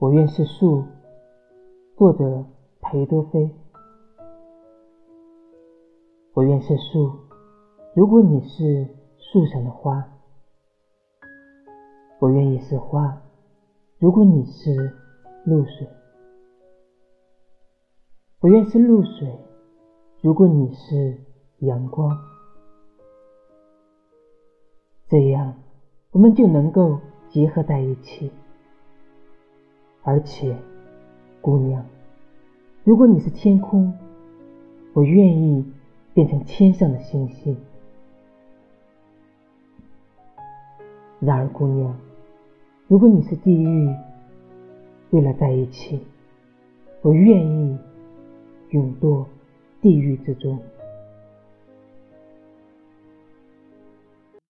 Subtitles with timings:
[0.00, 0.82] 我愿是树。
[1.94, 2.46] 作者：
[2.80, 3.54] 裴多菲。
[6.32, 7.12] 我愿是树，
[7.94, 10.02] 如果你是树上的花；
[12.18, 13.20] 我愿意是花，
[13.98, 14.90] 如果你是
[15.44, 15.86] 露水；
[18.40, 19.38] 我愿是露水，
[20.22, 21.18] 如果你是
[21.58, 22.16] 阳光。
[25.10, 25.56] 这样，
[26.12, 26.98] 我们就能够
[27.28, 28.32] 结合在一起，
[30.02, 30.56] 而且。
[31.42, 31.82] 姑娘，
[32.84, 33.94] 如果你是天空，
[34.92, 35.64] 我愿意
[36.12, 37.56] 变成天上的星星；
[41.18, 41.96] 然而，姑娘，
[42.88, 43.88] 如果你是地狱，
[45.12, 45.98] 为了在一起，
[47.00, 47.78] 我愿意
[48.68, 49.24] 永堕
[49.80, 50.58] 地狱之中。